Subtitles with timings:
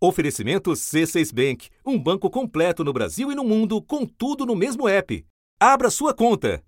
[0.00, 4.88] Oferecimento C6 Bank, um banco completo no Brasil e no mundo, com tudo no mesmo
[4.88, 5.26] app.
[5.58, 6.62] Abra sua conta.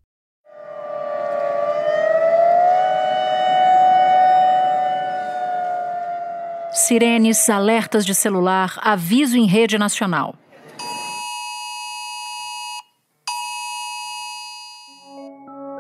[6.73, 10.40] Sirenes, alertas de celular, aviso em rede nacional.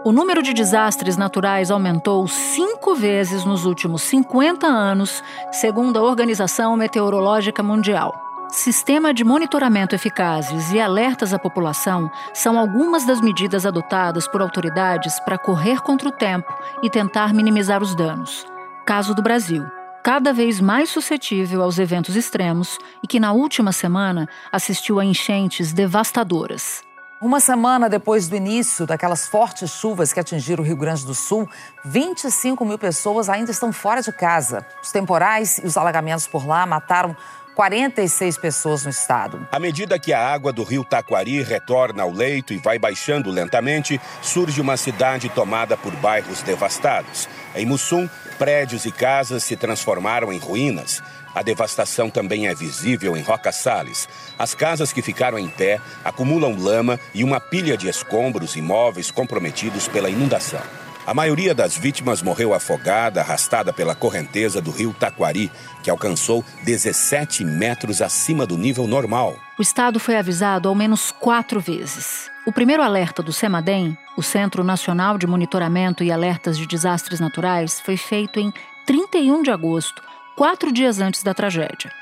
[0.02, 5.22] O número de desastres naturais aumentou cinco vezes nos últimos 50 anos,
[5.52, 8.14] segundo a Organização Meteorológica Mundial.
[8.48, 15.20] Sistema de monitoramento eficazes e alertas à população são algumas das medidas adotadas por autoridades
[15.20, 16.50] para correr contra o tempo
[16.82, 18.46] e tentar minimizar os danos.
[18.86, 19.66] Caso do Brasil,
[20.02, 25.74] cada vez mais suscetível aos eventos extremos e que na última semana assistiu a enchentes
[25.74, 26.89] devastadoras.
[27.22, 31.46] Uma semana depois do início daquelas fortes chuvas que atingiram o Rio Grande do Sul,
[31.84, 34.64] 25 mil pessoas ainda estão fora de casa.
[34.82, 37.14] Os temporais e os alagamentos por lá mataram
[37.54, 39.46] 46 pessoas no estado.
[39.52, 44.00] À medida que a água do rio Taquari retorna ao leito e vai baixando lentamente,
[44.22, 47.28] surge uma cidade tomada por bairros devastados.
[47.54, 51.02] Em Mussum, prédios e casas se transformaram em ruínas.
[51.34, 54.08] A devastação também é visível em Roca Sales.
[54.38, 59.10] As casas que ficaram em pé acumulam lama e uma pilha de escombros e móveis
[59.10, 60.62] comprometidos pela inundação.
[61.06, 65.50] A maioria das vítimas morreu afogada, arrastada pela correnteza do rio Taquari,
[65.82, 69.36] que alcançou 17 metros acima do nível normal.
[69.58, 72.30] O estado foi avisado ao menos quatro vezes.
[72.46, 77.80] O primeiro alerta do CEMADEM, o Centro Nacional de Monitoramento e Alertas de Desastres Naturais,
[77.80, 78.52] foi feito em
[78.86, 80.02] 31 de agosto,
[80.36, 81.92] quatro dias antes da tragédia.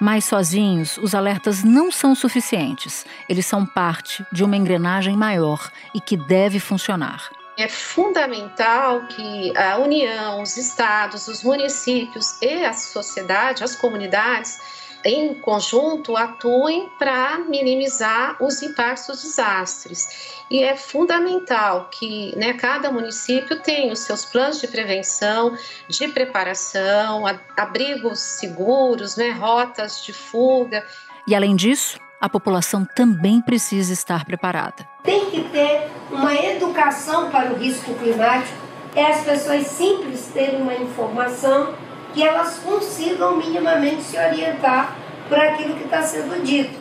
[0.00, 3.06] Mas sozinhos, os alertas não são suficientes.
[3.28, 7.30] Eles são parte de uma engrenagem maior e que deve funcionar.
[7.56, 14.58] É fundamental que a União, os estados, os municípios e a sociedade, as comunidades,
[15.04, 20.42] em conjunto atuem para minimizar os impactos dos desastres.
[20.50, 25.56] E é fundamental que né, cada município tenha os seus planos de prevenção,
[25.88, 27.24] de preparação,
[27.56, 30.84] abrigos seguros, né, rotas de fuga.
[31.26, 34.88] E além disso, a população também precisa estar preparada.
[35.02, 38.56] Tem que ter uma educação para o risco climático,
[38.94, 41.74] é as pessoas simples terem uma informação
[42.12, 44.96] que elas consigam minimamente se orientar
[45.32, 46.78] por aquilo que está sendo dito.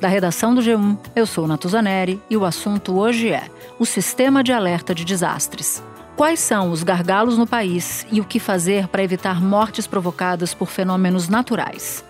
[0.00, 3.44] Da redação do G1, eu sou Natuzaneri e o assunto hoje é
[3.78, 5.82] o Sistema de Alerta de Desastres.
[6.16, 10.70] Quais são os gargalos no país e o que fazer para evitar mortes provocadas por
[10.70, 12.02] fenômenos naturais?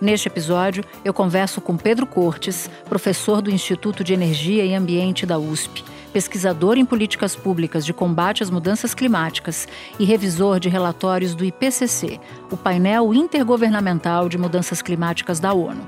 [0.00, 5.38] Neste episódio, eu converso com Pedro Cortes, professor do Instituto de Energia e Ambiente da
[5.38, 5.84] USP
[6.14, 9.66] pesquisador em políticas públicas de combate às mudanças climáticas
[9.98, 12.20] e revisor de relatórios do IPCC,
[12.52, 15.84] o painel intergovernamental de mudanças climáticas da ONU.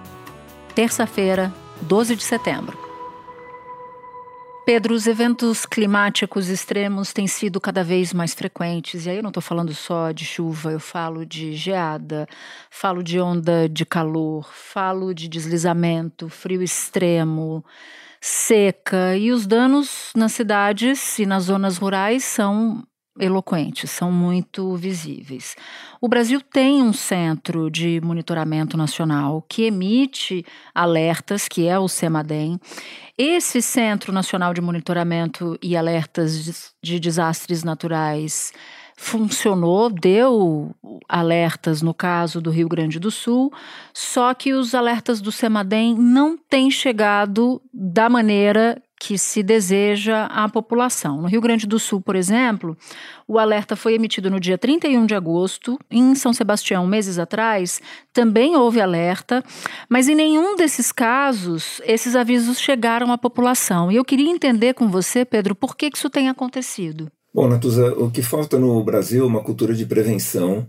[0.74, 2.76] Terça-feira, 12 de setembro.
[4.66, 9.06] Pedro, os eventos climáticos extremos têm sido cada vez mais frequentes.
[9.06, 12.26] E aí eu não estou falando só de chuva, eu falo de geada,
[12.68, 17.64] falo de onda de calor, falo de deslizamento, frio extremo
[18.28, 22.82] seca e os danos nas cidades e nas zonas rurais são
[23.20, 25.54] eloquentes, são muito visíveis.
[26.00, 30.44] O Brasil tem um centro de monitoramento nacional que emite
[30.74, 32.58] alertas, que é o CEMADEM.
[33.16, 38.52] Esse Centro Nacional de Monitoramento e Alertas de Desastres Naturais
[38.96, 40.74] funcionou, deu
[41.06, 43.52] alertas no caso do Rio Grande do Sul,
[43.92, 50.48] só que os alertas do Semadem não têm chegado da maneira que se deseja à
[50.48, 51.20] população.
[51.20, 52.76] No Rio Grande do Sul, por exemplo,
[53.28, 55.78] o alerta foi emitido no dia 31 de agosto.
[55.90, 57.80] Em São Sebastião, meses atrás,
[58.12, 59.44] também houve alerta,
[59.88, 63.92] mas em nenhum desses casos esses avisos chegaram à população.
[63.92, 67.12] E eu queria entender com você, Pedro, por que isso tem acontecido.
[67.36, 70.66] Bom, Natuza, o que falta no Brasil é uma cultura de prevenção,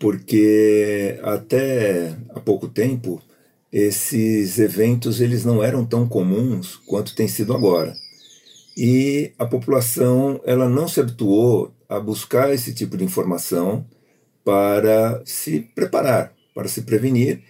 [0.00, 3.20] porque até há pouco tempo
[3.70, 7.92] esses eventos eles não eram tão comuns quanto tem sido agora.
[8.74, 13.84] E a população ela não se habituou a buscar esse tipo de informação
[14.42, 17.42] para se preparar, para se prevenir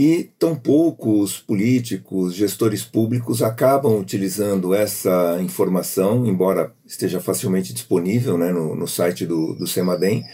[0.00, 8.50] e tampouco os políticos, gestores públicos acabam utilizando essa informação, embora esteja facilmente disponível né,
[8.50, 10.24] no, no site do, do CEMADEM,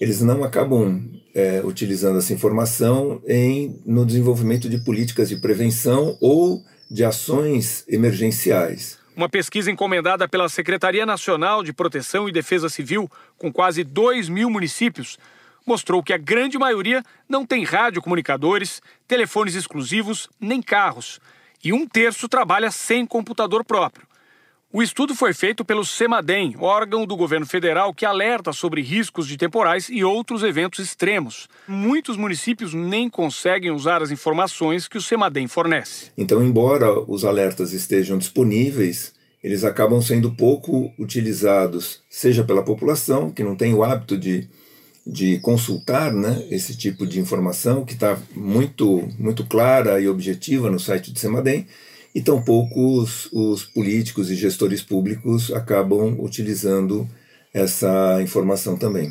[0.00, 6.62] eles não acabam é, utilizando essa informação em, no desenvolvimento de políticas de prevenção ou
[6.88, 8.96] de ações emergenciais.
[9.16, 14.48] Uma pesquisa encomendada pela Secretaria Nacional de Proteção e Defesa Civil, com quase 2 mil
[14.48, 15.18] municípios,
[15.66, 21.20] mostrou que a grande maioria não tem radiocomunicadores, telefones exclusivos nem carros,
[21.62, 24.10] e um terço trabalha sem computador próprio.
[24.72, 29.36] O estudo foi feito pelo CEMADEM, órgão do governo federal que alerta sobre riscos de
[29.36, 31.48] temporais e outros eventos extremos.
[31.66, 36.12] Muitos municípios nem conseguem usar as informações que o CEMADEM fornece.
[36.16, 39.12] Então, embora os alertas estejam disponíveis,
[39.42, 44.48] eles acabam sendo pouco utilizados, seja pela população, que não tem o hábito de,
[45.10, 50.78] de consultar né, esse tipo de informação, que está muito, muito clara e objetiva no
[50.78, 51.66] site do CEMADEM,
[52.14, 57.08] e tampouco os, os políticos e gestores públicos acabam utilizando
[57.52, 59.10] essa informação também.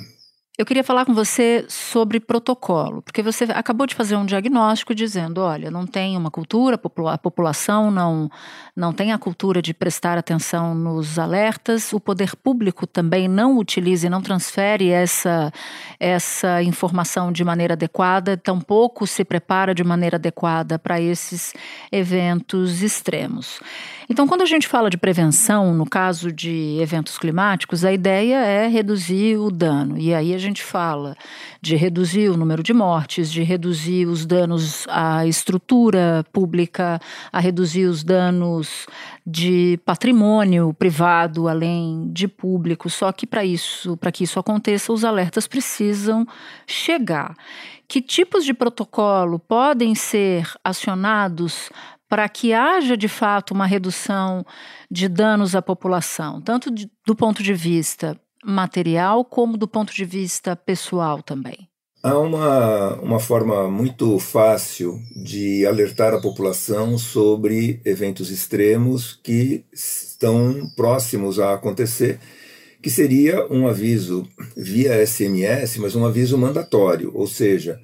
[0.59, 5.39] Eu queria falar com você sobre protocolo, porque você acabou de fazer um diagnóstico dizendo,
[5.39, 6.77] olha, não tem uma cultura,
[7.09, 8.29] a população não,
[8.75, 14.07] não tem a cultura de prestar atenção nos alertas, o poder público também não utiliza
[14.07, 15.49] e não transfere essa,
[15.97, 21.53] essa informação de maneira adequada, tampouco se prepara de maneira adequada para esses
[21.89, 23.61] eventos extremos.
[24.11, 28.67] Então, quando a gente fala de prevenção, no caso de eventos climáticos, a ideia é
[28.67, 29.99] reduzir o dano.
[29.99, 31.15] E aí a gente fala
[31.61, 36.99] de reduzir o número de mortes, de reduzir os danos à estrutura pública,
[37.31, 38.87] a reduzir os danos
[39.25, 42.89] de patrimônio privado, além de público.
[42.89, 46.25] Só que para isso, para que isso aconteça, os alertas precisam
[46.65, 47.35] chegar.
[47.87, 51.69] Que tipos de protocolo podem ser acionados
[52.09, 54.43] para que haja de fato uma redução
[54.89, 60.05] de danos à população, tanto de, do ponto de vista material como do ponto de
[60.05, 61.69] vista pessoal também?
[62.01, 70.71] Há uma, uma forma muito fácil de alertar a população sobre eventos extremos que estão
[70.77, 72.17] próximos a acontecer,
[72.81, 74.25] que seria um aviso
[74.55, 77.81] via SMS, mas um aviso mandatório, ou seja,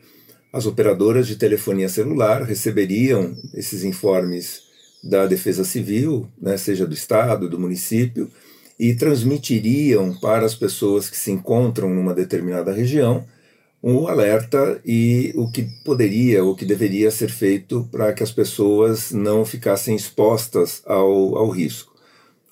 [0.54, 4.62] as operadoras de telefonia celular receberiam esses informes
[5.04, 8.32] da Defesa Civil, né, seja do Estado, do município,
[8.80, 13.26] e transmitiriam para as pessoas que se encontram numa determinada região
[13.88, 19.12] um alerta e o que poderia, o que deveria ser feito para que as pessoas
[19.12, 21.94] não ficassem expostas ao, ao risco.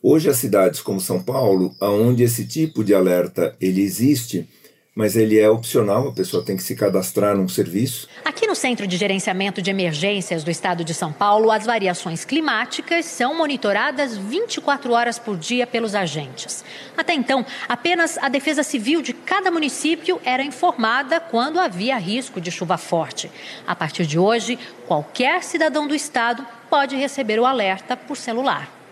[0.02, 4.48] Hoje, as cidades como São Paulo, onde esse tipo de alerta ele existe,
[4.96, 8.08] mas ele é opcional, a pessoa tem que se cadastrar num serviço.
[8.24, 13.06] Aqui no Centro de Gerenciamento de Emergências do Estado de São Paulo, as variações climáticas
[13.06, 16.64] são monitoradas 24 horas por dia pelos agentes.
[16.96, 22.52] Até então, apenas a Defesa Civil de cada município era informada quando havia risco de
[22.52, 23.32] chuva forte.
[23.66, 28.83] A partir de hoje, qualquer cidadão do estado pode receber o alerta por celular.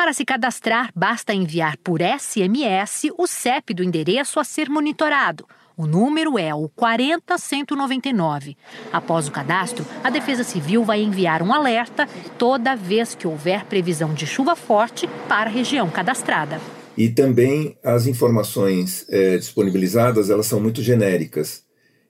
[0.00, 5.44] Para se cadastrar, basta enviar por SMS o CEP do endereço a ser monitorado.
[5.76, 8.56] O número é o 40199.
[8.90, 12.08] Após o cadastro, a Defesa Civil vai enviar um alerta
[12.38, 16.58] toda vez que houver previsão de chuva forte para a região cadastrada.
[16.96, 21.62] E também as informações é, disponibilizadas elas são muito genéricas.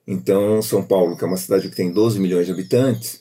[0.07, 3.20] Então, São Paulo, que é uma cidade que tem 12 milhões de habitantes,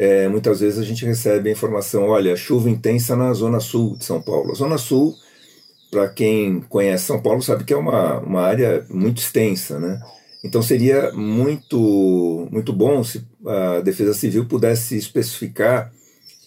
[0.00, 4.04] é, muitas vezes a gente recebe a informação: olha, chuva intensa na zona sul de
[4.04, 4.52] São Paulo.
[4.52, 5.12] A zona sul,
[5.90, 10.00] para quem conhece São Paulo, sabe que é uma, uma área muito extensa, né?
[10.44, 15.92] Então seria muito, muito bom se a Defesa Civil pudesse especificar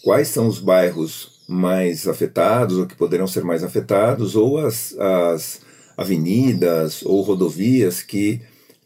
[0.01, 5.59] quais são os bairros mais afetados ou que poderão ser mais afetados, ou as, as
[5.97, 8.39] avenidas ou rodovias que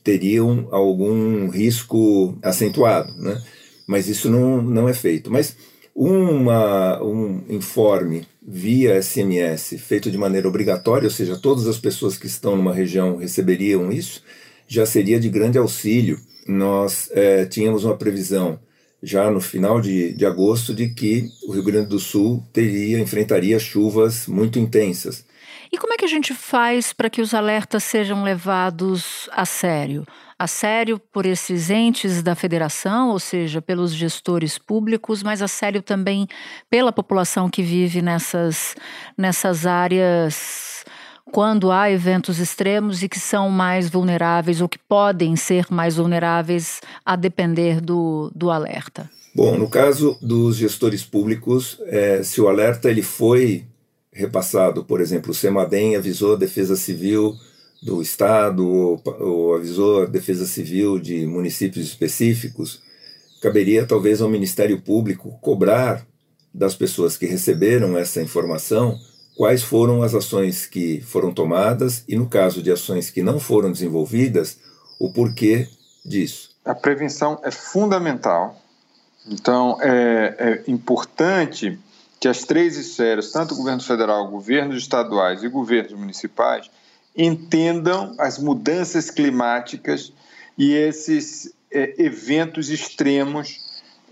[0.03, 3.39] teriam algum risco acentuado, né?
[3.85, 5.31] Mas isso não, não é feito.
[5.31, 5.55] Mas
[5.95, 12.27] uma, um informe via SMS feito de maneira obrigatória, ou seja, todas as pessoas que
[12.27, 14.21] estão numa região receberiam isso,
[14.67, 16.19] já seria de grande auxílio.
[16.47, 18.59] Nós é, tínhamos uma previsão
[19.01, 23.59] já no final de, de agosto de que o Rio Grande do Sul teria enfrentaria
[23.59, 25.25] chuvas muito intensas.
[25.71, 30.05] E como é que a gente faz para que os alertas sejam levados a sério?
[30.37, 35.81] A sério por esses entes da federação, ou seja, pelos gestores públicos, mas a sério
[35.81, 36.27] também
[36.69, 38.75] pela população que vive nessas,
[39.17, 40.83] nessas áreas
[41.31, 46.81] quando há eventos extremos e que são mais vulneráveis ou que podem ser mais vulneráveis
[47.05, 49.09] a depender do, do alerta?
[49.33, 53.65] Bom, no caso dos gestores públicos, é, se o alerta ele foi
[54.13, 57.35] repassado, por exemplo, o SEMADEM avisou a Defesa Civil
[57.85, 62.81] do Estado ou, ou avisou a Defesa Civil de municípios específicos,
[63.39, 66.03] caberia talvez ao Ministério Público cobrar
[66.51, 68.97] das pessoas que receberam essa informação
[69.37, 73.71] quais foram as ações que foram tomadas e, no caso de ações que não foram
[73.71, 74.57] desenvolvidas,
[74.99, 75.67] o porquê
[76.03, 76.55] disso.
[76.63, 78.59] A prevenção é fundamental.
[79.27, 81.77] Então, é, é importante
[82.19, 86.71] que as três esferas, tanto o governo federal, governos estaduais e governos municipais,
[87.15, 90.12] entendam as mudanças climáticas
[90.57, 93.60] e esses é, eventos extremos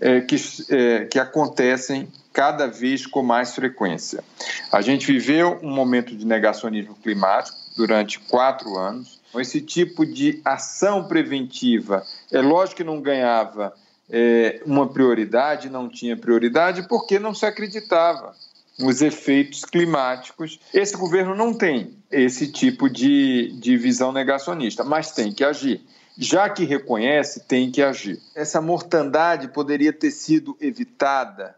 [0.00, 0.36] é, que,
[0.70, 4.24] é, que acontecem cada vez com mais frequência.
[4.72, 9.20] A gente viveu um momento de negacionismo climático durante quatro anos.
[9.36, 13.74] Esse tipo de ação preventiva, é lógico que não ganhava
[14.10, 18.34] é, uma prioridade, não tinha prioridade, porque não se acreditava
[18.78, 20.58] nos efeitos climáticos.
[20.72, 25.80] Esse governo não tem esse tipo de, de visão negacionista, mas tem que agir.
[26.16, 28.20] Já que reconhece, tem que agir.
[28.34, 31.56] Essa mortandade poderia ter sido evitada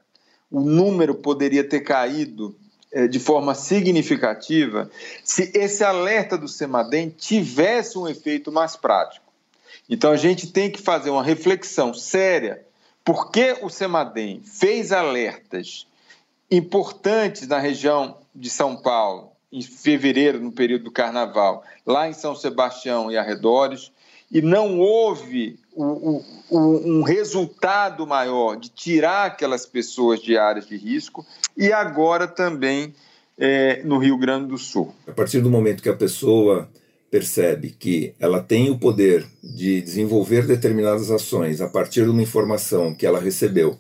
[0.51, 2.57] o número poderia ter caído
[2.93, 4.91] é, de forma significativa
[5.25, 9.27] se esse alerta do Semadem tivesse um efeito mais prático.
[9.89, 12.65] Então a gente tem que fazer uma reflexão séria
[13.05, 15.87] por que o Semadem fez alertas
[16.51, 22.35] importantes na região de São Paulo em fevereiro, no período do carnaval, lá em São
[22.35, 23.93] Sebastião e arredores,
[24.31, 31.25] e não houve um, um, resultado maior de tirar aquelas pessoas de áreas de risco
[31.57, 32.93] e agora também
[33.39, 34.93] é, no Rio Grande do Sul.
[35.07, 36.69] A partir do momento que a pessoa
[37.11, 42.95] percebe que ela tem o poder de desenvolver determinadas ações a partir de uma informação
[42.95, 43.79] que ela recebeu,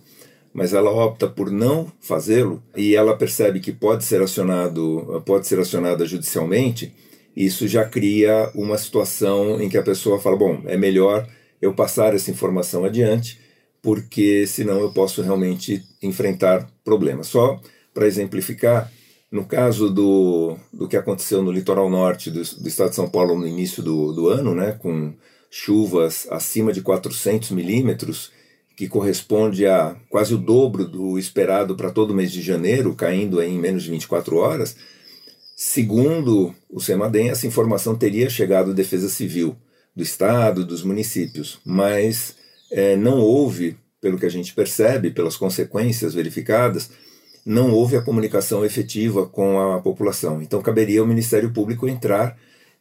[0.56, 5.60] mas ela opta por não fazê-lo e ela percebe que pode ser acionado, pode ser
[5.60, 6.94] acionada judicialmente,
[7.36, 11.28] isso já cria uma situação em que a pessoa fala: bom, é melhor
[11.60, 13.38] eu passar essa informação adiante,
[13.82, 17.26] porque senão eu posso realmente enfrentar problemas.
[17.26, 17.60] Só
[17.92, 18.90] para exemplificar,
[19.30, 23.38] no caso do, do que aconteceu no litoral norte do, do estado de São Paulo
[23.38, 25.12] no início do, do ano, né, com
[25.50, 28.32] chuvas acima de 400 milímetros,
[28.76, 33.59] que corresponde a quase o dobro do esperado para todo mês de janeiro, caindo em
[33.59, 34.76] menos de 24 horas,
[35.59, 39.56] Segundo o SEMADEM, essa informação teria chegado à Defesa Civil
[39.97, 42.37] do Estado, dos municípios, mas
[42.71, 46.90] é, não houve, pelo que a gente percebe, pelas consequências verificadas,
[47.42, 50.42] não houve a comunicação efetiva com a população.
[50.42, 52.37] Então, caberia ao Ministério Público entrar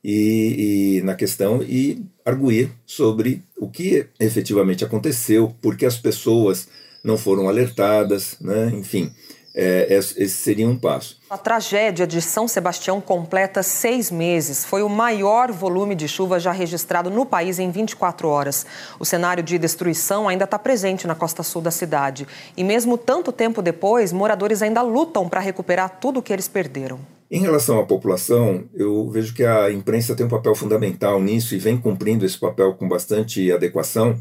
[0.07, 6.67] e, e, na questão e arguir sobre o que efetivamente aconteceu, por que as pessoas
[7.03, 8.71] não foram alertadas, né?
[8.75, 9.11] enfim
[9.55, 11.17] é, esse seria um passo.
[11.29, 14.65] A tragédia de São Sebastião completa seis meses.
[14.65, 18.65] Foi o maior volume de chuva já registrado no país em 24 horas.
[18.99, 22.27] O cenário de destruição ainda está presente na costa sul da cidade.
[22.57, 27.14] E mesmo tanto tempo depois, moradores ainda lutam para recuperar tudo o que eles perderam.
[27.29, 31.59] Em relação à população, eu vejo que a imprensa tem um papel fundamental nisso e
[31.59, 34.19] vem cumprindo esse papel com bastante adequação,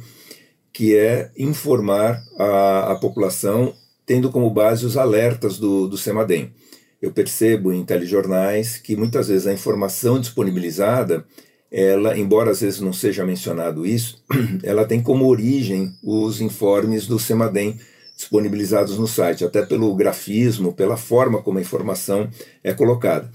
[0.72, 3.74] que é informar a, a população
[4.06, 6.52] tendo como base os alertas do, do SEMADEM.
[7.00, 11.26] Eu percebo em telejornais que muitas vezes a informação disponibilizada,
[11.70, 14.24] ela, embora às vezes não seja mencionado isso,
[14.62, 17.78] ela tem como origem os informes do SEMADEM
[18.16, 22.28] disponibilizados no site, até pelo grafismo, pela forma como a informação
[22.62, 23.30] é colocada.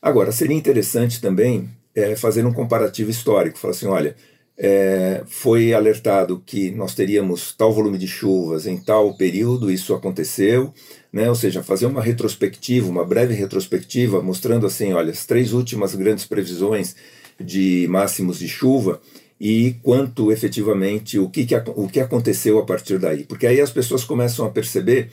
[0.00, 4.16] Agora, seria interessante também é, fazer um comparativo histórico, falar assim, olha,
[4.56, 10.74] é, foi alertado que nós teríamos tal volume de chuvas em tal período, isso aconteceu,
[11.12, 11.28] né?
[11.28, 16.24] ou seja, fazer uma retrospectiva, uma breve retrospectiva, mostrando assim, olha, as três últimas grandes
[16.24, 16.96] previsões
[17.40, 19.00] de máximos de chuva
[19.40, 23.24] e quanto efetivamente, o que, que, o que aconteceu a partir daí.
[23.24, 25.10] Porque aí as pessoas começam a perceber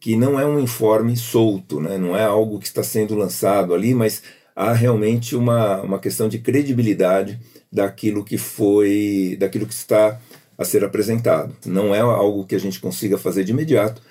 [0.00, 1.98] que não é um informe solto, né?
[1.98, 4.22] não é algo que está sendo lançado ali, mas
[4.54, 7.38] há realmente uma, uma questão de credibilidade
[7.70, 10.20] daquilo que foi, daquilo que está
[10.56, 11.54] a ser apresentado.
[11.64, 14.02] Não é algo que a gente consiga fazer de imediato,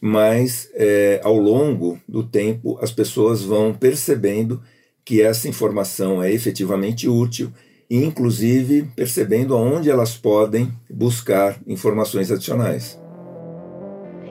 [0.00, 4.62] mas é, ao longo do tempo as pessoas vão percebendo
[5.04, 7.52] que essa informação é efetivamente útil
[7.88, 13.00] e, inclusive, percebendo aonde elas podem buscar informações adicionais.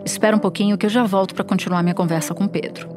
[0.06, 2.88] Espera um pouquinho que eu já volto para continuar minha conversa com Pedro.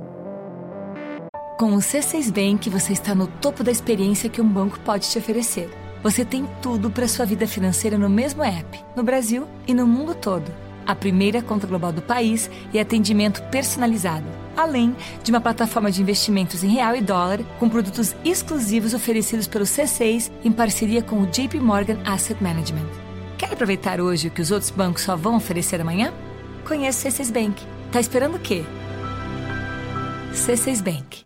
[1.58, 5.18] Com o C6 Bank, você está no topo da experiência que um banco pode te
[5.18, 5.68] oferecer.
[6.02, 10.14] Você tem tudo para sua vida financeira no mesmo app, no Brasil e no mundo
[10.14, 10.52] todo.
[10.86, 14.26] A primeira conta global do país e atendimento personalizado,
[14.60, 19.64] além de uma plataforma de investimentos em real e dólar com produtos exclusivos oferecidos pelo
[19.64, 22.88] C6 em parceria com o JP Morgan Asset Management.
[23.38, 26.12] Quer aproveitar hoje o que os outros bancos só vão oferecer amanhã?
[26.66, 28.64] Conheça o C6 Bank Tá esperando o quê?
[30.34, 31.24] C6 Bank.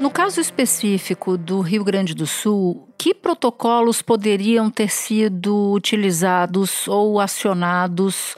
[0.00, 7.18] No caso específico do Rio Grande do Sul, que protocolos poderiam ter sido utilizados ou
[7.18, 8.36] acionados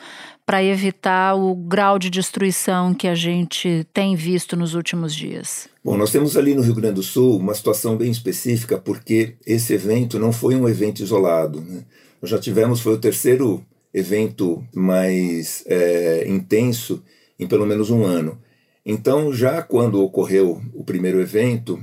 [0.49, 5.69] para evitar o grau de destruição que a gente tem visto nos últimos dias?
[5.85, 9.75] Bom, nós temos ali no Rio Grande do Sul uma situação bem específica, porque esse
[9.75, 11.61] evento não foi um evento isolado.
[11.61, 11.85] Né?
[12.23, 13.63] Nós já tivemos, foi o terceiro
[13.93, 17.03] evento mais é, intenso
[17.39, 18.39] em pelo menos um ano.
[18.87, 21.79] Então, já quando ocorreu o primeiro evento,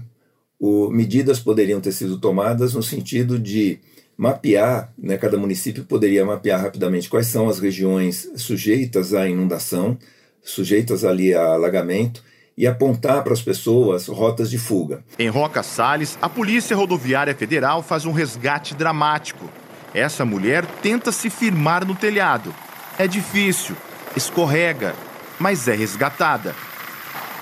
[0.59, 3.77] o, medidas poderiam ter sido tomadas no sentido de
[4.17, 9.97] mapear, né, cada município poderia mapear rapidamente quais são as regiões sujeitas à inundação,
[10.41, 12.23] sujeitas ali a alagamento,
[12.57, 15.03] e apontar para as pessoas rotas de fuga.
[15.19, 19.49] Em Roca Salles, a Polícia Rodoviária Federal faz um resgate dramático.
[19.93, 22.53] Essa mulher tenta se firmar no telhado.
[22.97, 23.75] É difícil,
[24.15, 24.95] escorrega,
[25.37, 26.55] mas é resgatada.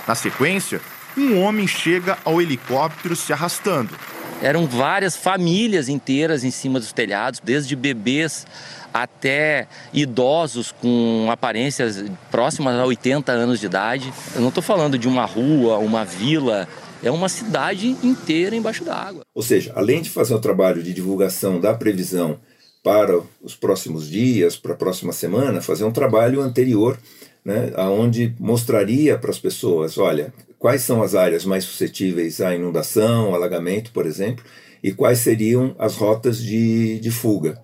[0.07, 0.81] Na sequência,
[1.15, 3.95] um homem chega ao helicóptero se arrastando.
[4.43, 8.45] Eram várias famílias inteiras em cima dos telhados, desde bebês
[8.93, 14.13] até idosos com aparências próximas a 80 anos de idade.
[14.35, 16.67] Eu não estou falando de uma rua, uma vila,
[17.01, 19.21] é uma cidade inteira embaixo d'água.
[19.33, 22.37] Ou seja, além de fazer o trabalho de divulgação da previsão
[22.83, 26.99] para os próximos dias, para a próxima semana, fazer um trabalho anterior,
[27.43, 33.35] né, onde mostraria para as pessoas, olha, quais são as áreas mais suscetíveis à inundação,
[33.35, 34.43] alagamento, por exemplo,
[34.81, 37.61] e quais seriam as rotas de, de fuga.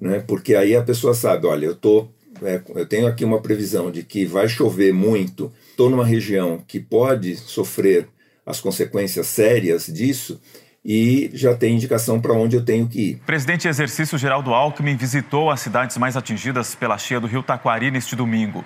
[0.00, 2.08] Né, porque aí a pessoa sabe, olha, eu, tô,
[2.42, 6.80] é, eu tenho aqui uma previsão de que vai chover muito, estou numa região que
[6.80, 8.08] pode sofrer
[8.44, 10.40] as consequências sérias disso,
[10.82, 13.16] e já tem indicação para onde eu tenho que ir.
[13.26, 18.16] Presidente exercício Geraldo Alckmin visitou as cidades mais atingidas pela cheia do Rio Taquari neste
[18.16, 18.64] domingo.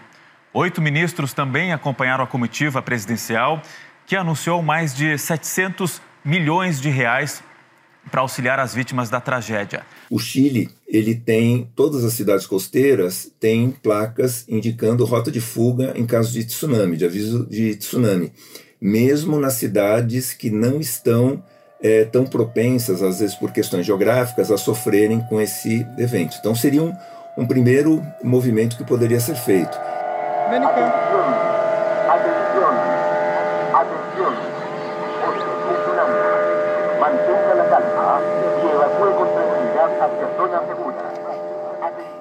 [0.57, 3.61] Oito ministros também acompanharam a comitiva presidencial,
[4.07, 7.43] que anunciou mais de 700 milhões de reais
[8.09, 9.83] para auxiliar as vítimas da tragédia.
[10.09, 16.07] O Chile, ele tem todas as cidades costeiras têm placas indicando rota de fuga em
[16.07, 18.33] caso de tsunami, de aviso de tsunami,
[18.81, 21.43] mesmo nas cidades que não estão
[21.83, 26.37] é, tão propensas, às vezes por questões geográficas, a sofrerem com esse evento.
[26.39, 26.93] Então seria um,
[27.37, 29.94] um primeiro movimento que poderia ser feito.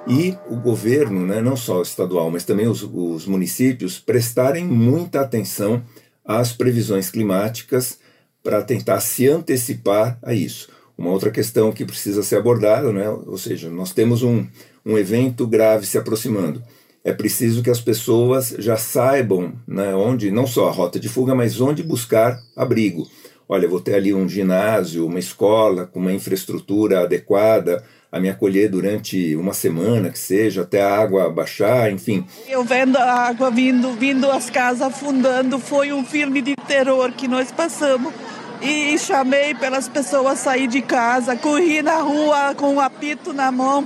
[0.08, 5.82] E o governo, né, não só estadual, mas também os, os municípios, prestarem muita atenção
[6.26, 8.00] às previsões climáticas
[8.44, 10.70] para tentar se antecipar a isso.
[10.98, 13.10] Uma outra questão que precisa ser abordada, né?
[13.10, 14.46] ou seja, nós temos um,
[14.86, 16.62] um evento grave se aproximando.
[17.04, 21.36] É preciso que as pessoas já saibam né, onde, não só a rota de fuga,
[21.36, 23.06] mas onde buscar abrigo.
[23.48, 28.70] Olha, vou ter ali um ginásio, uma escola com uma infraestrutura adequada a me acolher
[28.70, 32.26] durante uma semana, que seja, até a água baixar, enfim.
[32.48, 37.28] Eu vendo a água vindo, vindo as casas afundando, foi um filme de terror que
[37.28, 38.14] nós passamos
[38.62, 43.86] e chamei pelas pessoas sair de casa, corri na rua com um apito na mão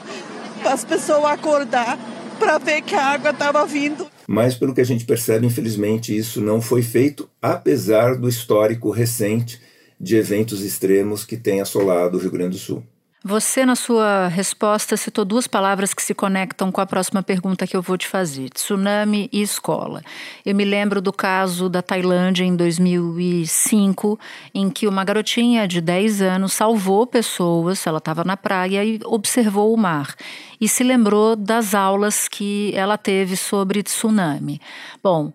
[0.62, 1.97] para as pessoas acordar
[2.38, 4.08] para ver que a água estava vindo.
[4.28, 9.62] Mas pelo que a gente percebe, infelizmente isso não foi feito, apesar do histórico recente
[10.00, 12.84] de eventos extremos que tem assolado o Rio Grande do Sul.
[13.23, 17.75] Você, na sua resposta, citou duas palavras que se conectam com a próxima pergunta que
[17.75, 20.03] eu vou te fazer: tsunami e escola.
[20.45, 24.19] Eu me lembro do caso da Tailândia em 2005,
[24.53, 29.73] em que uma garotinha de 10 anos salvou pessoas, ela estava na praia e observou
[29.73, 30.13] o mar.
[30.62, 34.62] E se lembrou das aulas que ela teve sobre tsunami.
[35.03, 35.34] Bom.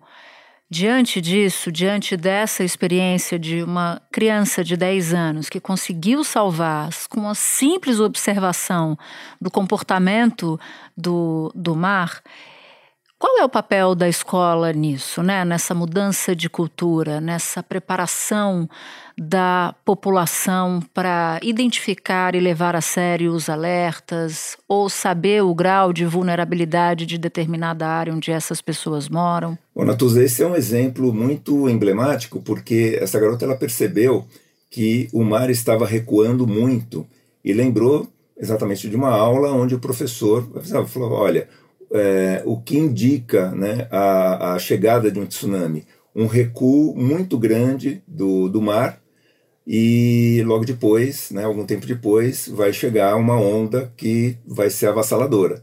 [0.73, 7.19] Diante disso, diante dessa experiência de uma criança de 10 anos que conseguiu salvar com
[7.19, 8.97] uma simples observação
[9.39, 10.59] do comportamento
[10.97, 12.23] do, do mar,
[13.23, 15.45] qual é o papel da escola nisso, né?
[15.45, 18.69] nessa mudança de cultura, nessa preparação
[19.17, 26.05] da população para identificar e levar a sério os alertas ou saber o grau de
[26.05, 29.57] vulnerabilidade de determinada área onde essas pessoas moram?
[29.73, 34.25] Bom, Natuz, esse é um exemplo muito emblemático porque essa garota ela percebeu
[34.69, 37.07] que o mar estava recuando muito
[37.41, 38.05] e lembrou
[38.37, 40.45] exatamente de uma aula onde o professor
[40.87, 41.47] falou: olha,
[41.93, 45.85] é, o que indica né, a, a, chegada de um tsunami?
[46.15, 48.99] Um recuo muito grande do, do mar
[49.65, 55.61] e logo depois, né, algum tempo depois, vai chegar uma onda que vai ser avassaladora.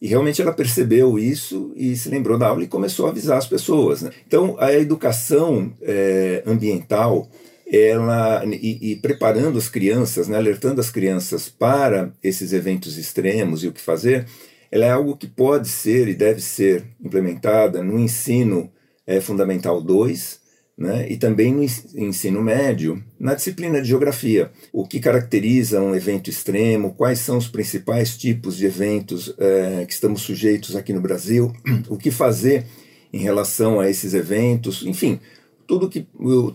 [0.00, 3.46] E realmente ela percebeu isso e se lembrou da aula e começou a avisar as
[3.46, 4.02] pessoas.
[4.02, 4.10] Né?
[4.26, 7.28] Então, a educação é, ambiental,
[7.66, 13.68] ela e, e, preparando as crianças, né, alertando as crianças para esses eventos extremos e
[13.68, 14.26] o que fazer,
[14.72, 18.72] ela é algo que pode ser e deve ser implementada no ensino
[19.06, 20.40] é, fundamental 2,
[20.78, 24.50] né, e também no ensino médio, na disciplina de geografia.
[24.72, 29.92] O que caracteriza um evento extremo, quais são os principais tipos de eventos é, que
[29.92, 31.52] estamos sujeitos aqui no Brasil,
[31.90, 32.64] o que fazer
[33.12, 35.20] em relação a esses eventos, enfim,
[35.66, 36.06] tudo que,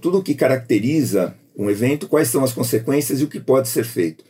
[0.02, 4.24] tudo que caracteriza um evento, quais são as consequências e o que pode ser feito.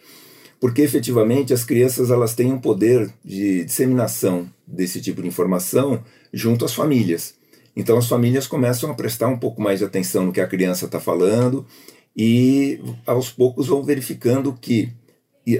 [0.60, 6.66] Porque efetivamente as crianças elas têm um poder de disseminação desse tipo de informação junto
[6.66, 7.36] às famílias.
[7.76, 10.86] Então as famílias começam a prestar um pouco mais de atenção no que a criança
[10.86, 11.66] está falando
[12.16, 14.92] e aos poucos vão verificando que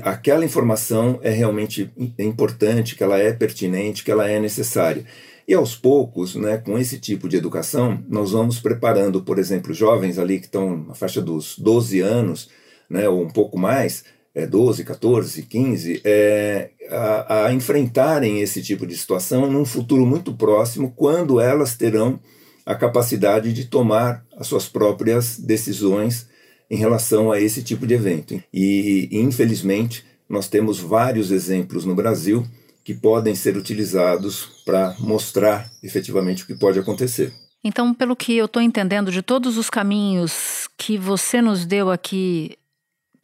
[0.02, 5.06] aquela informação é realmente importante, que ela é pertinente, que ela é necessária.
[5.48, 10.18] E aos poucos, né, com esse tipo de educação, nós vamos preparando, por exemplo, jovens
[10.18, 12.50] ali que estão na faixa dos 12 anos,
[12.90, 14.04] né, ou um pouco mais,
[14.38, 20.32] é, 12, 14, 15, é, a, a enfrentarem esse tipo de situação num futuro muito
[20.32, 22.20] próximo, quando elas terão
[22.64, 26.30] a capacidade de tomar as suas próprias decisões
[26.70, 28.40] em relação a esse tipo de evento.
[28.54, 32.46] E, infelizmente, nós temos vários exemplos no Brasil
[32.84, 37.34] que podem ser utilizados para mostrar efetivamente o que pode acontecer.
[37.64, 42.56] Então, pelo que eu estou entendendo de todos os caminhos que você nos deu aqui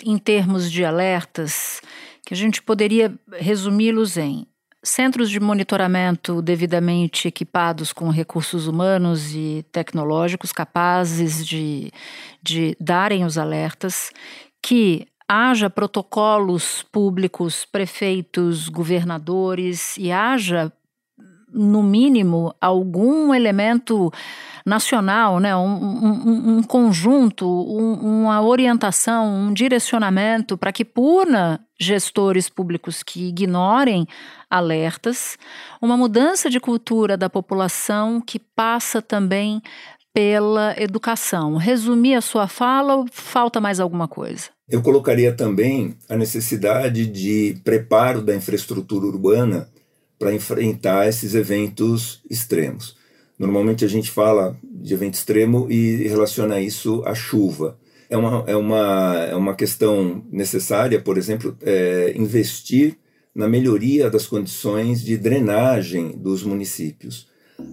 [0.04, 1.82] em termos de alertas,
[2.26, 4.46] que a gente poderia resumi-los em
[4.84, 11.90] centros de monitoramento devidamente equipados com recursos humanos e tecnológicos capazes de,
[12.42, 14.12] de darem os alertas,
[14.62, 20.72] que haja protocolos públicos, prefeitos, governadores e haja,
[21.54, 24.12] no mínimo, algum elemento
[24.66, 32.48] nacional, né, um, um, um conjunto, um, uma orientação, um direcionamento para que puna gestores
[32.48, 34.08] públicos que ignorem
[34.50, 35.38] alertas,
[35.82, 39.62] uma mudança de cultura da população que passa também
[40.14, 41.58] pela educação.
[41.58, 44.50] Resumir a sua fala ou falta mais alguma coisa?
[44.70, 49.68] Eu colocaria também a necessidade de preparo da infraestrutura urbana
[50.24, 52.96] para enfrentar esses eventos extremos.
[53.38, 57.78] Normalmente a gente fala de evento extremo e relaciona isso à chuva.
[58.10, 62.96] É uma, é uma, é uma questão necessária, por exemplo, é, investir
[63.36, 67.28] na melhoria das condições de drenagem dos municípios.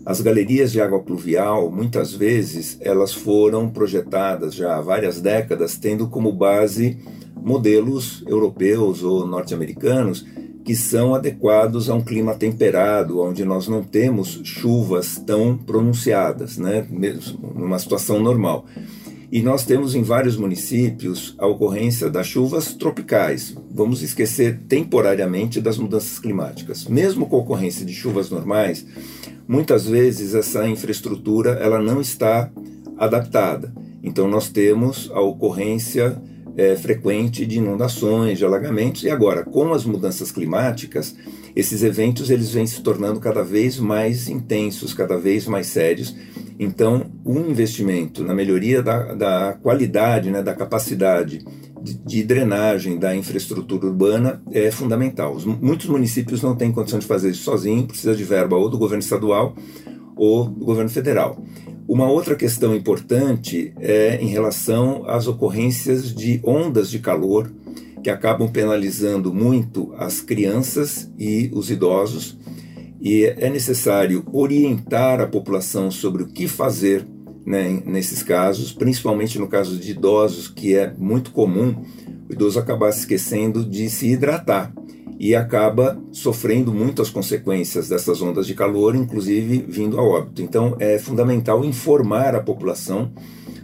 [0.04, 6.08] As galerias de água pluvial, muitas vezes, elas foram projetadas já há várias décadas, tendo
[6.08, 6.98] como base
[7.36, 10.26] modelos europeus ou norte-americanos
[10.70, 16.86] que são adequados a um clima temperado, onde nós não temos chuvas tão pronunciadas, né,
[16.88, 18.66] mesmo numa situação normal.
[19.32, 23.52] E nós temos em vários municípios a ocorrência das chuvas tropicais.
[23.68, 26.84] Vamos esquecer temporariamente das mudanças climáticas.
[26.84, 28.86] Mesmo com a ocorrência de chuvas normais,
[29.48, 32.48] muitas vezes essa infraestrutura ela não está
[32.96, 33.74] adaptada.
[34.04, 36.16] Então nós temos a ocorrência
[36.56, 41.14] é, frequente de inundações, de alagamentos, e agora, com as mudanças climáticas,
[41.54, 46.14] esses eventos eles vêm se tornando cada vez mais intensos, cada vez mais sérios.
[46.58, 51.44] Então, um investimento na melhoria da, da qualidade, né, da capacidade
[51.82, 55.38] de, de, drenagem da infraestrutura urbana é fundamental.
[55.60, 59.02] muitos municípios não têm condição de fazer isso sozinho, precisa de verba ou do governo
[59.02, 59.54] estadual
[60.14, 61.42] ou do governo federal.
[61.90, 67.50] Uma outra questão importante é em relação às ocorrências de ondas de calor
[68.00, 72.38] que acabam penalizando muito as crianças e os idosos,
[73.00, 77.04] e é necessário orientar a população sobre o que fazer
[77.44, 81.74] né, nesses casos, principalmente no caso de idosos, que é muito comum
[82.28, 84.72] o idoso acabar se esquecendo de se hidratar
[85.20, 90.40] e acaba sofrendo muito as consequências dessas ondas de calor, inclusive vindo a óbito.
[90.40, 93.12] Então é fundamental informar a população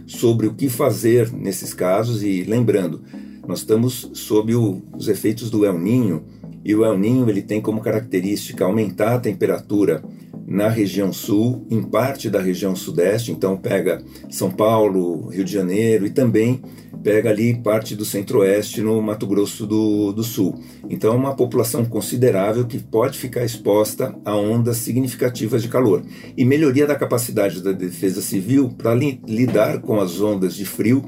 [0.05, 3.01] sobre o que fazer nesses casos e lembrando,
[3.47, 6.23] nós estamos sob o, os efeitos do El Ninho
[6.63, 10.03] e o El Ninho ele tem como característica aumentar a temperatura
[10.45, 16.05] na região sul, em parte da região sudeste, então pega São Paulo, Rio de Janeiro
[16.05, 16.61] e também
[17.07, 20.61] pega ali parte do centro-oeste no Mato Grosso do, do Sul.
[20.89, 26.03] Então é uma população considerável que pode ficar exposta a ondas significativas de calor.
[26.35, 31.05] E melhoria da capacidade da defesa civil para li, lidar com as ondas de frio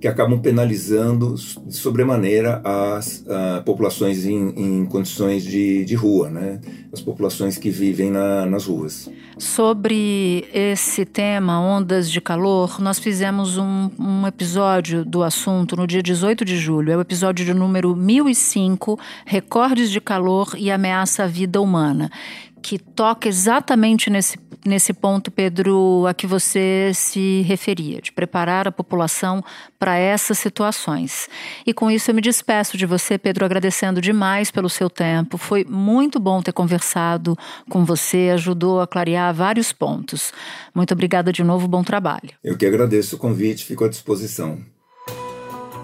[0.00, 1.36] que acabam penalizando
[1.68, 6.58] sobremaneira as uh, populações em, em condições de, de, rua, né?
[6.90, 9.10] as populações que vivem na, nas ruas.
[9.36, 16.02] Sobre esse tema, ondas de calor, nós fizemos um, um, episódio do assunto no dia
[16.02, 16.92] 18 de julho.
[16.92, 22.10] É o episódio de número 1005, Recordes de Calor e Ameaça à Vida Humana
[22.62, 28.72] que toca exatamente nesse, nesse ponto, Pedro, a que você se referia, de preparar a
[28.72, 29.42] população
[29.78, 31.28] para essas situações.
[31.66, 35.38] E com isso eu me despeço de você, Pedro, agradecendo demais pelo seu tempo.
[35.38, 37.36] Foi muito bom ter conversado
[37.68, 40.32] com você, ajudou a clarear vários pontos.
[40.74, 42.30] Muito obrigada de novo, bom trabalho.
[42.42, 44.58] Eu que agradeço o convite, fico à disposição.